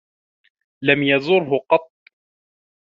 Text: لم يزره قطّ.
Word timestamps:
لم 0.83 1.03
يزره 1.03 1.65
قطّ. 1.69 1.91